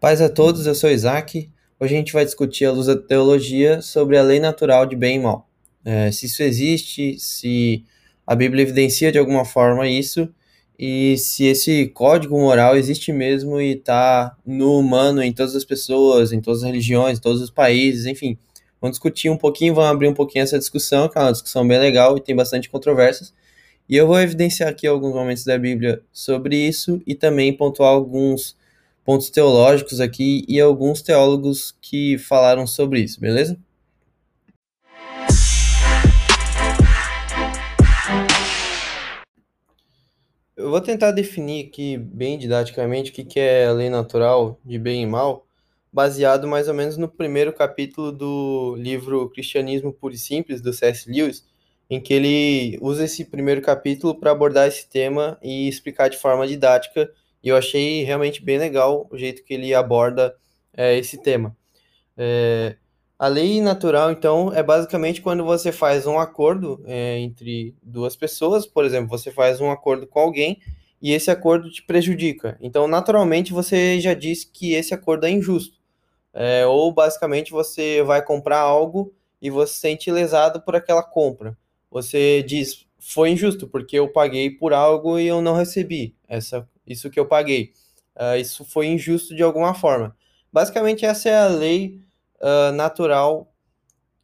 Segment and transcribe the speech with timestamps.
[0.00, 1.50] Paz a todos, eu sou Isaac.
[1.80, 5.16] Hoje a gente vai discutir à luz da teologia sobre a lei natural de bem
[5.16, 5.50] e mal.
[5.84, 7.84] É, se isso existe, se
[8.24, 10.32] a Bíblia evidencia de alguma forma isso,
[10.78, 16.30] e se esse código moral existe mesmo e está no humano, em todas as pessoas,
[16.30, 18.38] em todas as religiões, em todos os países, enfim.
[18.80, 21.80] Vamos discutir um pouquinho, vamos abrir um pouquinho essa discussão, que é uma discussão bem
[21.80, 23.34] legal e tem bastante controvérsias.
[23.88, 28.56] E eu vou evidenciar aqui alguns momentos da Bíblia sobre isso e também pontuar alguns
[29.08, 33.58] pontos teológicos aqui e alguns teólogos que falaram sobre isso, beleza?
[40.54, 45.04] Eu vou tentar definir aqui bem didaticamente o que é a lei natural de bem
[45.04, 45.46] e mal,
[45.90, 51.10] baseado mais ou menos no primeiro capítulo do livro Cristianismo Puro e Simples, do C.S.
[51.10, 51.46] Lewis,
[51.88, 56.46] em que ele usa esse primeiro capítulo para abordar esse tema e explicar de forma
[56.46, 57.10] didática
[57.42, 60.34] e eu achei realmente bem legal o jeito que ele aborda
[60.72, 61.56] é, esse tema.
[62.16, 62.76] É,
[63.18, 68.64] a lei natural, então, é basicamente quando você faz um acordo é, entre duas pessoas,
[68.64, 70.60] por exemplo, você faz um acordo com alguém
[71.02, 72.56] e esse acordo te prejudica.
[72.60, 75.78] Então, naturalmente, você já diz que esse acordo é injusto.
[76.32, 81.56] É, ou, basicamente, você vai comprar algo e você se sente lesado por aquela compra.
[81.90, 87.10] Você diz, foi injusto, porque eu paguei por algo e eu não recebi essa isso
[87.10, 87.72] que eu paguei.
[88.16, 90.16] Uh, isso foi injusto de alguma forma.
[90.52, 92.00] Basicamente, essa é a lei
[92.40, 93.52] uh, natural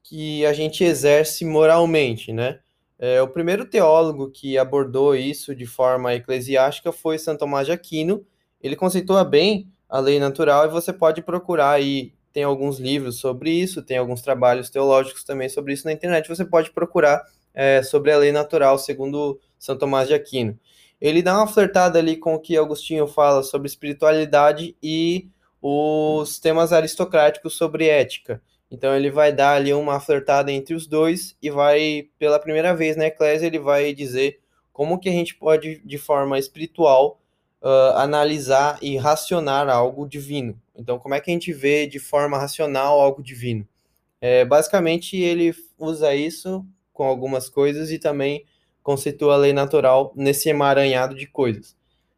[0.02, 2.60] que a gente exerce moralmente, né?
[2.98, 8.24] É, o primeiro teólogo que abordou isso de forma eclesiástica foi Santo Tomás de Aquino.
[8.60, 12.14] Ele conceitua bem a lei natural e você pode procurar aí.
[12.32, 16.28] Tem alguns livros sobre isso, tem alguns trabalhos teológicos também sobre isso na internet.
[16.28, 20.58] Você pode procurar é, sobre a lei natural, segundo Santo Tomás de Aquino
[21.04, 25.28] ele dá uma flertada ali com o que Agostinho fala sobre espiritualidade e
[25.60, 28.40] os temas aristocráticos sobre ética.
[28.70, 32.96] Então ele vai dar ali uma flertada entre os dois e vai, pela primeira vez
[32.96, 34.40] na Eclésia, ele vai dizer
[34.72, 37.20] como que a gente pode, de forma espiritual,
[37.60, 40.58] uh, analisar e racionar algo divino.
[40.74, 43.68] Então, como é que a gente vê de forma racional algo divino?
[44.22, 46.64] É, basicamente, ele usa isso
[46.94, 48.46] com algumas coisas e também
[48.84, 51.74] conceitua a lei natural nesse emaranhado de coisas.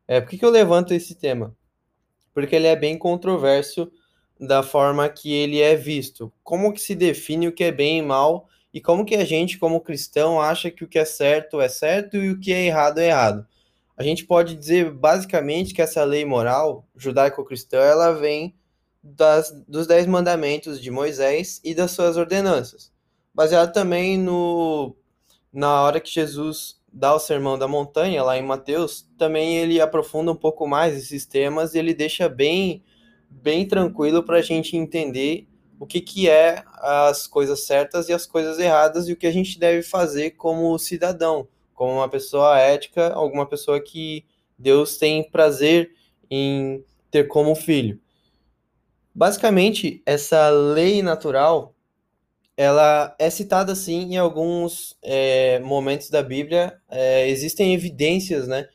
[0.07, 1.57] É, por que, que eu levanto esse tema?
[2.35, 3.91] Porque ele é bem controverso
[4.39, 6.31] da forma que ele é visto.
[6.43, 9.59] Como que se define o que é bem e mal e como que a gente,
[9.59, 12.99] como cristão, acha que o que é certo é certo e o que é errado
[12.99, 13.47] é errado.
[13.97, 18.55] A gente pode dizer basicamente que essa lei moral judaico-cristã ela vem
[19.03, 22.93] das, dos dez mandamentos de Moisés e das suas ordenanças,
[23.33, 24.95] baseado também no
[25.57, 30.31] na hora que Jesus dá o sermão da montanha, lá em Mateus, também ele aprofunda
[30.31, 32.85] um pouco mais esses temas e ele deixa bem,
[33.31, 35.49] bem tranquilo para a gente entender
[35.81, 39.33] o que, que é as coisas certas e as coisas erradas e o que a
[39.33, 44.27] gente deve fazer como cidadão, como uma pessoa ética, alguma pessoa que
[44.59, 45.91] Deus tem prazer
[46.31, 47.99] em ter como filho.
[49.15, 51.75] Basicamente, essa lei natural
[52.57, 56.81] ela é citada sim em alguns é, momentos da Bíblia.
[56.89, 58.69] É, existem evidências, né,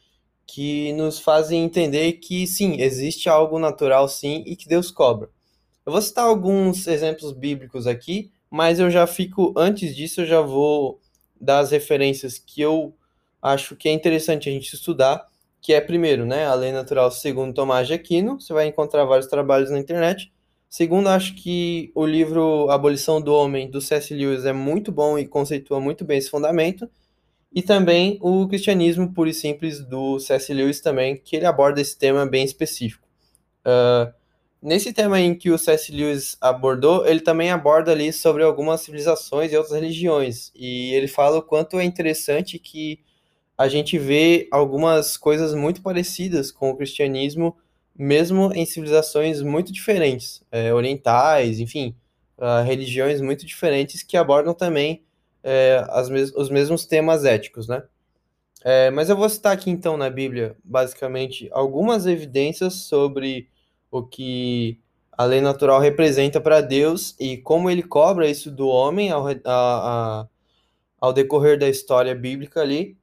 [0.46, 5.30] que nos fazem entender que sim, existe algo natural sim e que Deus cobra.
[5.86, 10.42] Eu vou citar alguns exemplos bíblicos aqui, mas eu já fico antes disso eu já
[10.42, 11.00] vou
[11.40, 12.94] dar as referências que eu
[13.42, 15.26] acho que é interessante a gente estudar,
[15.62, 18.40] que é primeiro, né, a lei natural segundo Tomás de Aquino.
[18.40, 20.32] Você vai encontrar vários trabalhos na internet.
[20.72, 24.14] Segundo, acho que o livro Abolição do Homem, do C.S.
[24.14, 26.90] Lewis, é muito bom e conceitua muito bem esse fundamento.
[27.54, 30.54] E também o Cristianismo Puro e Simples, do C.S.
[30.54, 33.06] Lewis também, que ele aborda esse tema bem específico.
[33.66, 34.14] Uh,
[34.62, 35.92] nesse tema em que o C.S.
[35.92, 40.54] Lewis abordou, ele também aborda ali sobre algumas civilizações e outras religiões.
[40.56, 43.02] E ele fala o quanto é interessante que
[43.58, 47.58] a gente vê algumas coisas muito parecidas com o cristianismo
[47.98, 51.96] mesmo em civilizações muito diferentes, é, orientais, enfim,
[52.38, 55.04] uh, religiões muito diferentes que abordam também
[55.44, 57.84] é, mes os mesmos temas éticos, né?
[58.64, 63.50] É, mas eu vou citar aqui então na Bíblia, basicamente, algumas evidências sobre
[63.90, 64.80] o que
[65.12, 69.34] a lei natural representa para Deus e como ele cobra isso do homem ao, a,
[69.46, 70.28] a,
[71.00, 72.98] ao decorrer da história bíblica ali,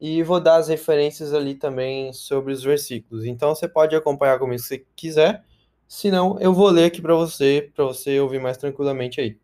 [0.00, 3.24] e vou dar as referências ali também sobre os versículos.
[3.24, 5.44] Então você pode acompanhar comigo se quiser,
[5.88, 9.38] se não, eu vou ler aqui para você, para você ouvir mais tranquilamente aí.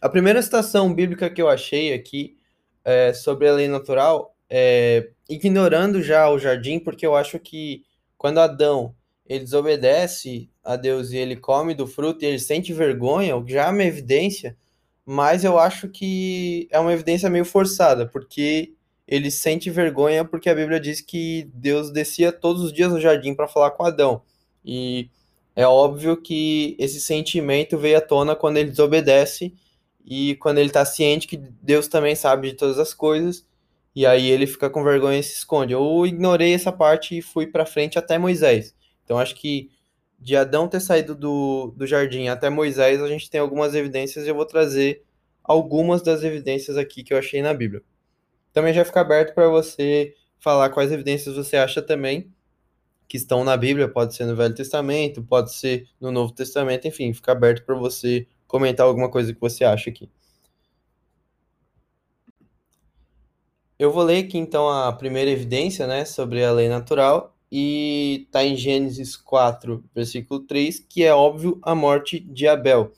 [0.00, 2.38] A primeira citação bíblica que eu achei aqui
[2.84, 7.82] é, sobre a lei natural, é, ignorando já o jardim, porque eu acho que
[8.16, 8.94] quando Adão
[9.26, 13.52] ele desobedece a Deus e ele come do fruto e ele sente vergonha, o que
[13.52, 14.56] já é uma evidência,
[15.04, 18.75] mas eu acho que é uma evidência meio forçada, porque
[19.06, 23.34] ele sente vergonha porque a Bíblia diz que Deus descia todos os dias no jardim
[23.34, 24.22] para falar com Adão.
[24.64, 25.08] E
[25.54, 29.54] é óbvio que esse sentimento veio à tona quando ele desobedece
[30.04, 33.46] e quando ele está ciente que Deus também sabe de todas as coisas,
[33.94, 35.72] e aí ele fica com vergonha e se esconde.
[35.72, 38.74] Eu ignorei essa parte e fui para frente até Moisés.
[39.04, 39.70] Então acho que
[40.18, 44.28] de Adão ter saído do, do jardim até Moisés, a gente tem algumas evidências e
[44.28, 45.02] eu vou trazer
[45.42, 47.82] algumas das evidências aqui que eu achei na Bíblia.
[48.56, 52.32] Também já fica aberto para você falar quais evidências você acha também
[53.06, 57.12] que estão na Bíblia, pode ser no Velho Testamento, pode ser no Novo Testamento, enfim,
[57.12, 60.10] fica aberto para você comentar alguma coisa que você acha aqui.
[63.78, 68.42] Eu vou ler aqui então a primeira evidência, né, sobre a lei natural e está
[68.42, 72.90] em Gênesis 4, versículo 3, que é óbvio a morte de Abel.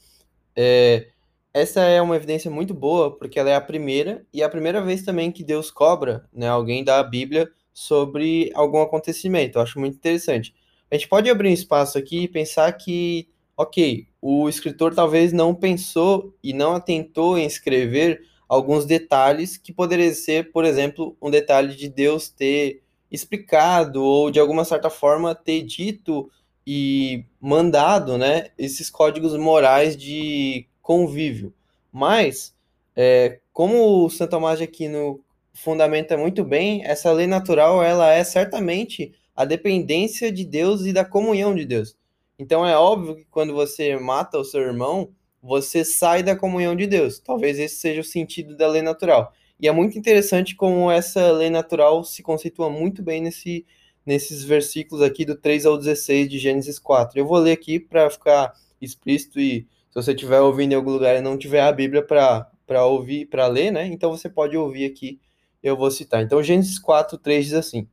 [0.55, 1.09] É,
[1.53, 4.83] essa é uma evidência muito boa, porque ela é a primeira, e é a primeira
[4.83, 9.59] vez também que Deus cobra né, alguém da Bíblia sobre algum acontecimento.
[9.59, 10.55] Eu acho muito interessante.
[10.91, 15.55] A gente pode abrir um espaço aqui e pensar que, ok, o escritor talvez não
[15.55, 21.75] pensou e não atentou em escrever alguns detalhes que poderia ser, por exemplo, um detalhe
[21.77, 26.31] de Deus ter explicado ou de alguma certa forma ter dito
[26.67, 31.53] e mandado, né, esses códigos morais de convívio.
[31.93, 32.55] Mas,
[32.97, 35.21] é, como o Santo Tomás de Aquino
[35.53, 41.05] fundamenta muito bem, essa lei natural ela é certamente a dependência de Deus e da
[41.05, 41.95] comunhão de Deus.
[42.39, 45.11] Então é óbvio que quando você mata o seu irmão,
[45.43, 47.19] você sai da comunhão de Deus.
[47.19, 49.35] Talvez esse seja o sentido da lei natural.
[49.61, 53.67] E é muito interessante como essa lei natural se conceitua muito bem nesse,
[54.07, 57.19] nesses versículos aqui do 3 ao 16 de Gênesis 4.
[57.19, 59.67] Eu vou ler aqui para ficar explícito e
[60.03, 63.73] você estiver ouvindo em algum lugar e não tiver a Bíblia para ouvir, para ler,
[63.73, 63.87] né?
[63.87, 65.21] Então você pode ouvir aqui,
[65.63, 66.23] eu vou citar.
[66.23, 67.89] Então Gênesis 4, 3 diz assim: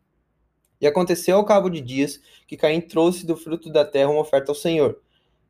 [0.79, 4.51] E aconteceu ao cabo de dias que Caim trouxe do fruto da terra uma oferta
[4.51, 4.99] ao Senhor.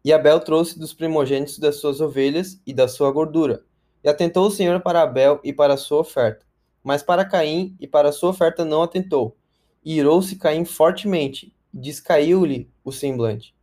[0.04, 3.64] E Abel trouxe dos primogênitos das suas ovelhas e da sua gordura.
[4.04, 6.46] E atentou o Senhor para Abel e para a sua oferta.
[6.84, 9.36] Mas para Caim e para a sua oferta não atentou.
[9.84, 13.56] E irou-se Caim fortemente, descaiu-lhe o semblante.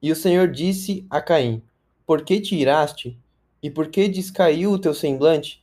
[0.00, 1.62] E o Senhor disse a Caim:
[2.08, 3.20] Por que te iraste?
[3.62, 5.62] E por que descaiu o teu semblante?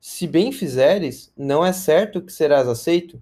[0.00, 3.20] Se bem fizeres, não é certo que serás aceito?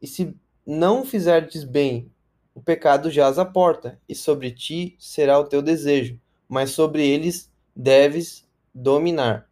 [0.00, 0.32] E se
[0.64, 2.08] não fizerdes bem,
[2.54, 7.50] o pecado jaz à porta, e sobre ti será o teu desejo, mas sobre eles
[7.74, 9.50] deves dominar.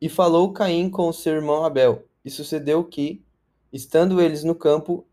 [0.00, 2.04] E falou Caim com o seu irmão Abel.
[2.24, 3.20] E sucedeu que,
[3.72, 5.04] estando eles no campo,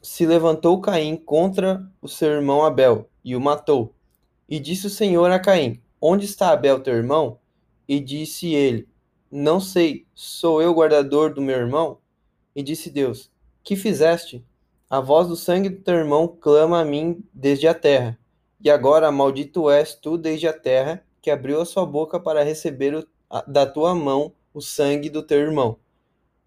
[0.00, 3.93] se levantou Caim contra o seu irmão Abel e o matou.
[4.54, 7.40] E disse o Senhor a Caim: Onde está Abel, teu irmão?
[7.88, 8.88] E disse ele:
[9.28, 11.98] Não sei, sou eu guardador do meu irmão?
[12.54, 13.32] E disse Deus:
[13.64, 14.46] Que fizeste?
[14.88, 18.16] A voz do sangue do teu irmão clama a mim desde a terra.
[18.60, 22.94] E agora maldito és tu desde a terra, que abriu a sua boca para receber
[22.94, 23.04] o
[23.48, 25.80] da tua mão o sangue do teu irmão.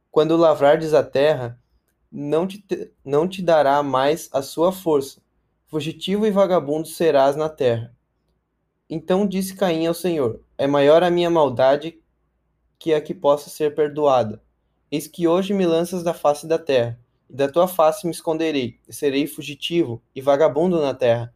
[0.10, 1.62] Quando lavrardes a terra,
[2.10, 2.64] não te,
[3.04, 5.22] não te dará mais a sua força.
[5.66, 7.97] Fugitivo e vagabundo serás na terra.
[8.90, 12.00] Então disse Caim ao Senhor: É maior a minha maldade
[12.80, 14.42] que a que possa ser perdoada.
[14.90, 18.80] Eis que hoje me lanças da face da terra, e da tua face me esconderei,
[18.88, 21.34] e serei fugitivo e vagabundo na terra.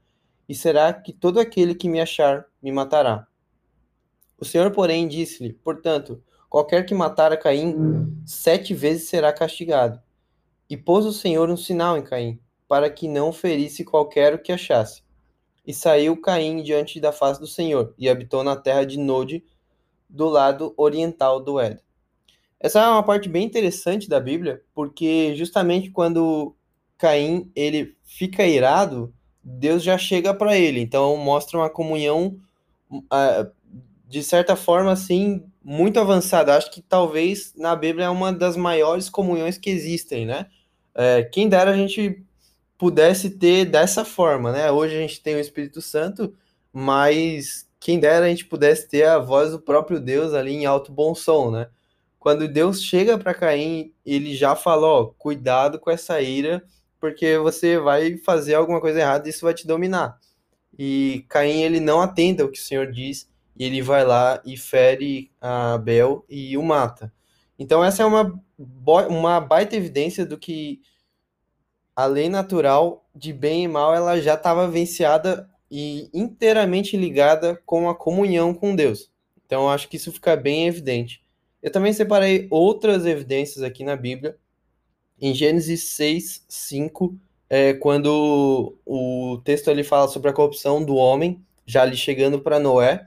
[0.48, 3.28] E será que todo aquele que me achar me matará.
[4.38, 10.02] O Senhor, porém, disse-lhe: Portanto, qualquer que matar a Caim, sete vezes será castigado.
[10.70, 14.52] E pôs o Senhor um sinal em Caim, para que não ferisse qualquer o que
[14.52, 15.01] achasse.
[15.66, 19.44] E saiu Caim diante da face do Senhor, e habitou na terra de Nod,
[20.10, 21.80] do lado oriental do Éden.
[22.60, 26.56] Essa é uma parte bem interessante da Bíblia, porque justamente quando
[26.98, 29.14] Caim ele fica irado,
[29.44, 30.80] Deus já chega para ele.
[30.80, 32.38] Então mostra uma comunhão
[32.92, 33.52] uh,
[34.08, 36.56] de certa forma, assim, muito avançada.
[36.56, 40.48] Acho que talvez na Bíblia é uma das maiores comunhões que existem, né?
[40.94, 42.22] É, quem dera a gente
[42.82, 44.72] pudesse ter dessa forma, né?
[44.72, 46.34] Hoje a gente tem o Espírito Santo,
[46.74, 50.92] mas quem dera a gente pudesse ter a voz do próprio Deus ali em alto
[50.92, 51.70] bom som, né?
[52.18, 56.64] Quando Deus chega para Caim, ele já fala, ó, cuidado com essa ira,
[57.00, 60.18] porque você vai fazer alguma coisa errada e isso vai te dominar.
[60.76, 64.58] E Caim, ele não atenta ao que o Senhor diz, e ele vai lá e
[64.58, 67.14] fere a Abel e o mata.
[67.60, 68.42] Então essa é uma,
[69.08, 70.82] uma baita evidência do que
[72.02, 77.88] a lei natural de bem e mal ela já estava venciada e inteiramente ligada com
[77.88, 79.12] a comunhão com Deus.
[79.46, 81.24] Então, acho que isso fica bem evidente.
[81.62, 84.36] Eu também separei outras evidências aqui na Bíblia.
[85.20, 87.16] Em Gênesis 6, 5,
[87.48, 92.60] é, quando o texto ali fala sobre a corrupção do homem, já ali chegando para
[92.60, 93.06] Noé,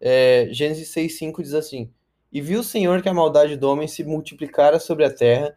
[0.00, 1.90] é, Gênesis 6, 5 diz assim:
[2.32, 5.56] E viu o Senhor que a maldade do homem se multiplicara sobre a terra,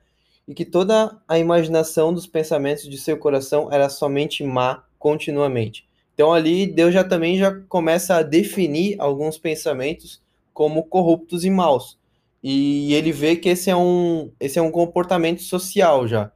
[0.50, 5.88] e que toda a imaginação dos pensamentos de seu coração era somente má continuamente.
[6.16, 10.20] Então ali Deus já também já começa a definir alguns pensamentos
[10.52, 12.00] como corruptos e maus.
[12.42, 16.32] E ele vê que esse é um, esse é um comportamento social já.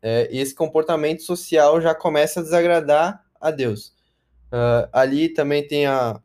[0.00, 3.88] É, esse comportamento social já começa a desagradar a Deus.
[4.46, 6.20] Uh, ali também tem a,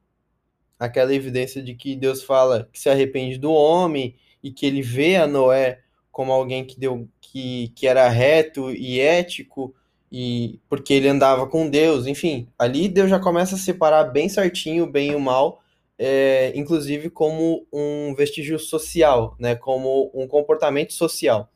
[0.78, 5.16] aquela evidência de que Deus fala que se arrepende do homem e que ele vê
[5.16, 5.81] a Noé
[6.12, 9.74] como alguém que deu que, que era reto e ético
[10.12, 14.84] e porque ele andava com Deus, enfim, ali Deus já começa a separar bem certinho
[14.84, 15.62] o bem e o mal,
[15.98, 21.50] é, inclusive como um vestígio social, né, como um comportamento social.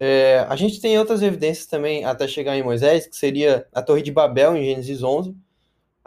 [0.00, 4.02] É, a gente tem outras evidências também até chegar em Moisés, que seria a Torre
[4.02, 5.30] de Babel em Gênesis 11.
[5.30, 5.34] Uh,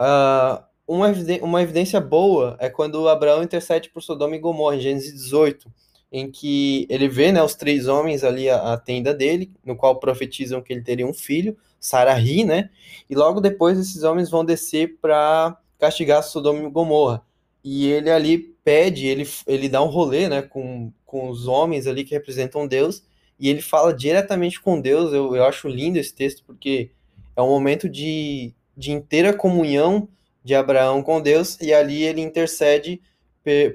[0.00, 4.80] ah, uma, evidência, uma evidência boa é quando Abraão intercede por Sodoma e Gomorra em
[4.80, 5.72] Gênesis 18
[6.10, 10.62] em que ele vê né, os três homens ali a, tenda dele, no qual profetizam
[10.62, 12.70] que ele teria um filho, Sarahi, né?
[13.10, 17.22] E logo depois esses homens vão descer para castigar Sodoma e Gomorra.
[17.62, 22.04] E ele ali pede, ele, ele dá um rolê né, com, com os homens ali
[22.04, 23.02] que representam Deus,
[23.38, 25.12] e ele fala diretamente com Deus.
[25.12, 26.90] Eu, eu acho lindo esse texto, porque
[27.36, 30.08] é um momento de, de inteira comunhão
[30.44, 33.00] de Abraão com Deus, e ali ele intercede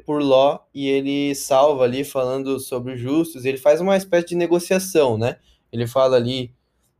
[0.05, 4.35] por Ló e ele salva ali falando sobre os justos, ele faz uma espécie de
[4.35, 5.37] negociação, né?
[5.71, 6.51] Ele fala ali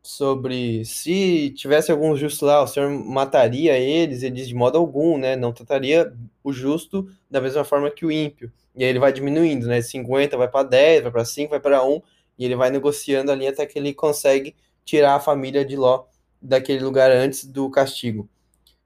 [0.02, 5.18] sobre se tivesse alguns justos lá, o Senhor mataria eles, ele diz de modo algum,
[5.18, 5.36] né?
[5.36, 8.52] Não trataria o justo da mesma forma que o ímpio.
[8.76, 9.82] E aí ele vai diminuindo, né?
[9.82, 12.02] 50 vai para 10, vai para 5, vai para 1,
[12.38, 16.06] e ele vai negociando ali até que ele consegue tirar a família de Ló
[16.42, 18.30] daquele lugar antes do castigo.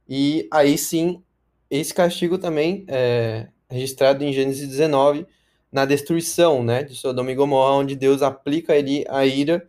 [0.07, 1.23] E aí sim,
[1.69, 5.25] esse castigo também é, registrado em Gênesis 19,
[5.71, 9.67] na destruição né, de Sodoma e Gomorra, onde Deus aplica ali a ira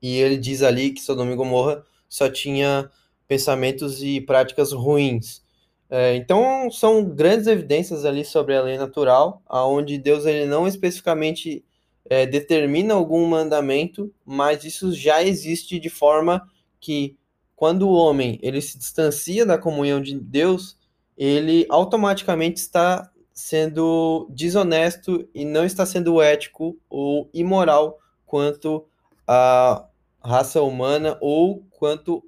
[0.00, 2.90] e ele diz ali que Sodoma e Gomorra só tinha
[3.26, 5.42] pensamentos e práticas ruins.
[5.90, 11.64] É, então são grandes evidências ali sobre a lei natural, aonde Deus ele não especificamente
[12.04, 16.48] é, determina algum mandamento, mas isso já existe de forma
[16.80, 17.16] que
[17.56, 20.78] quando o homem ele se distancia da comunhão de Deus,
[21.16, 28.84] ele automaticamente está sendo desonesto e não está sendo ético ou imoral quanto
[29.24, 29.86] à
[30.20, 32.20] raça humana ou quanto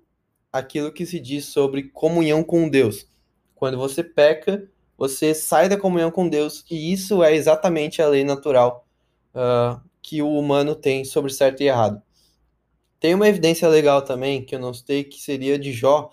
[0.52, 3.08] aquilo que se diz sobre comunhão com Deus.
[3.56, 8.22] Quando você peca, você sai da comunhão com Deus e isso é exatamente a lei
[8.22, 8.86] natural
[9.34, 12.00] uh, que o humano tem sobre certo e errado.
[13.00, 16.08] Tem uma evidência legal também que eu não sei que seria de Jó,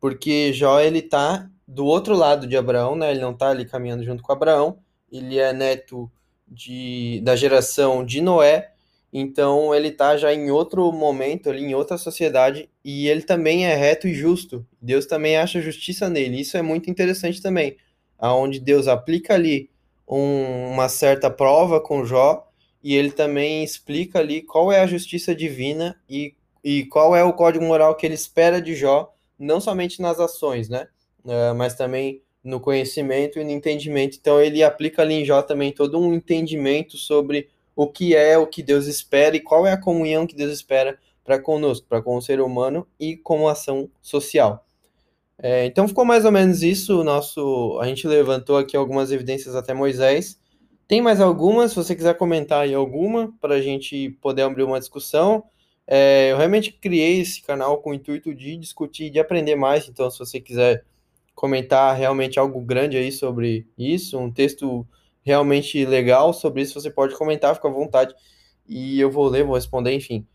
[0.00, 3.12] porque Jó ele tá do outro lado de Abraão, né?
[3.12, 4.78] Ele não está ali caminhando junto com Abraão,
[5.10, 6.10] ele é neto
[6.48, 8.72] de, da geração de Noé,
[9.12, 13.74] então ele está já em outro momento ali, em outra sociedade, e ele também é
[13.76, 14.66] reto e justo.
[14.82, 16.40] Deus também acha justiça nele.
[16.40, 17.76] Isso é muito interessante também,
[18.18, 19.70] aonde Deus aplica ali
[20.08, 22.48] um, uma certa prova com Jó,
[22.82, 26.34] e ele também explica ali qual é a justiça divina e,
[26.64, 30.68] e qual é o código moral que ele espera de Jó, não somente nas ações,
[30.68, 30.88] né?
[31.24, 34.16] Uh, mas também no conhecimento e no entendimento.
[34.20, 38.46] Então ele aplica ali em Jó também todo um entendimento sobre o que é o
[38.46, 42.16] que Deus espera e qual é a comunhão que Deus espera para conosco, para com
[42.16, 44.66] o ser humano e como ação social.
[45.42, 47.02] É, então ficou mais ou menos isso.
[47.04, 50.38] Nosso, a gente levantou aqui algumas evidências até Moisés.
[50.86, 51.70] Tem mais algumas?
[51.70, 55.44] Se você quiser comentar aí alguma para a gente poder abrir uma discussão.
[55.86, 59.88] É, eu realmente criei esse canal com o intuito de discutir, de aprender mais.
[59.88, 60.84] Então, se você quiser
[61.40, 64.86] comentar realmente algo grande aí sobre isso, um texto
[65.22, 68.14] realmente legal sobre isso, você pode comentar, fica à vontade.
[68.68, 70.26] E eu vou ler, vou responder, enfim.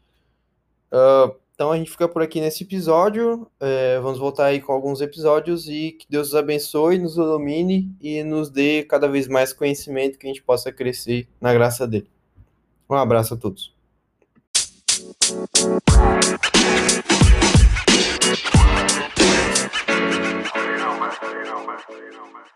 [0.91, 3.47] Uh, então a gente fica por aqui nesse episódio.
[3.59, 8.23] É, vamos voltar aí com alguns episódios e que Deus nos abençoe, nos ilumine e
[8.23, 12.09] nos dê cada vez mais conhecimento que a gente possa crescer na graça dele.
[12.89, 13.75] Um abraço a todos.
[21.89, 22.54] You know, man.